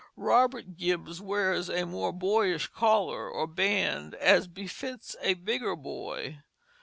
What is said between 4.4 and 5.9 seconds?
befits a bigger